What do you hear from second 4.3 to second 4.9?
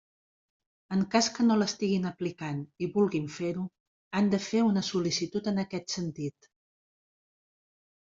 de fer una